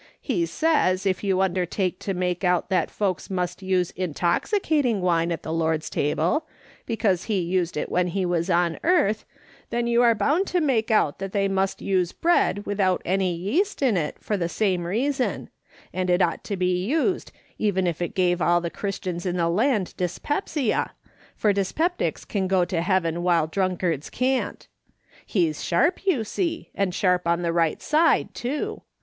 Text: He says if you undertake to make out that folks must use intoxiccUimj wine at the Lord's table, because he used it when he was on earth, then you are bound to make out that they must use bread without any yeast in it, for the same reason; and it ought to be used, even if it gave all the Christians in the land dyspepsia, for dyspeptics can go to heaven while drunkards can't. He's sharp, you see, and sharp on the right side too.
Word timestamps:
He 0.19 0.47
says 0.47 1.05
if 1.05 1.23
you 1.23 1.41
undertake 1.41 1.99
to 1.99 2.15
make 2.15 2.43
out 2.43 2.69
that 2.69 2.89
folks 2.89 3.29
must 3.29 3.61
use 3.61 3.91
intoxiccUimj 3.91 4.99
wine 4.99 5.31
at 5.31 5.43
the 5.43 5.53
Lord's 5.53 5.91
table, 5.91 6.47
because 6.87 7.25
he 7.25 7.39
used 7.39 7.77
it 7.77 7.91
when 7.91 8.07
he 8.07 8.25
was 8.25 8.49
on 8.49 8.79
earth, 8.83 9.25
then 9.69 9.85
you 9.85 10.01
are 10.01 10.15
bound 10.15 10.47
to 10.47 10.59
make 10.59 10.89
out 10.89 11.19
that 11.19 11.33
they 11.33 11.47
must 11.47 11.83
use 11.83 12.13
bread 12.13 12.65
without 12.65 13.03
any 13.05 13.31
yeast 13.35 13.83
in 13.83 13.95
it, 13.95 14.17
for 14.19 14.37
the 14.37 14.49
same 14.49 14.85
reason; 14.87 15.51
and 15.93 16.09
it 16.09 16.19
ought 16.19 16.43
to 16.45 16.57
be 16.57 16.83
used, 16.83 17.31
even 17.59 17.85
if 17.85 18.01
it 18.01 18.15
gave 18.15 18.41
all 18.41 18.59
the 18.59 18.71
Christians 18.71 19.27
in 19.27 19.37
the 19.37 19.49
land 19.49 19.93
dyspepsia, 19.97 20.93
for 21.35 21.53
dyspeptics 21.53 22.25
can 22.27 22.47
go 22.47 22.65
to 22.65 22.81
heaven 22.81 23.21
while 23.21 23.45
drunkards 23.45 24.09
can't. 24.09 24.67
He's 25.27 25.63
sharp, 25.63 26.07
you 26.07 26.23
see, 26.23 26.71
and 26.73 26.91
sharp 26.91 27.27
on 27.27 27.43
the 27.43 27.53
right 27.53 27.83
side 27.83 28.33
too. 28.33 28.81